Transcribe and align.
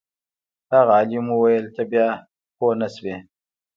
هغه 0.73 0.91
عالم 0.97 1.25
وویل 1.29 1.65
ته 1.75 1.81
بیا 1.91 2.07
پوه 2.57 2.73
نه 2.81 2.87
شوې. 2.95 3.15